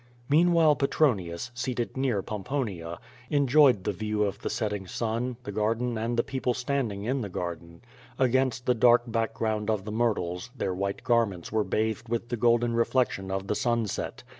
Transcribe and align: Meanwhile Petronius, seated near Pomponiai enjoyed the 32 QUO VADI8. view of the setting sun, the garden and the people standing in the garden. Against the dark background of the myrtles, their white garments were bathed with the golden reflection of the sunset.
Meanwhile 0.29 0.77
Petronius, 0.77 1.51
seated 1.53 1.95
near 1.95 2.23
Pomponiai 2.23 2.97
enjoyed 3.29 3.83
the 3.83 3.91
32 3.91 3.91
QUO 3.91 3.93
VADI8. 3.93 3.99
view 3.99 4.23
of 4.23 4.39
the 4.39 4.49
setting 4.49 4.87
sun, 4.87 5.37
the 5.43 5.51
garden 5.51 5.95
and 5.95 6.17
the 6.17 6.23
people 6.23 6.55
standing 6.55 7.03
in 7.03 7.21
the 7.21 7.29
garden. 7.29 7.83
Against 8.17 8.65
the 8.65 8.73
dark 8.73 9.03
background 9.05 9.69
of 9.69 9.85
the 9.85 9.91
myrtles, 9.91 10.49
their 10.57 10.73
white 10.73 11.03
garments 11.03 11.51
were 11.51 11.63
bathed 11.63 12.09
with 12.09 12.29
the 12.29 12.35
golden 12.35 12.73
reflection 12.73 13.29
of 13.29 13.45
the 13.45 13.53
sunset. 13.53 14.23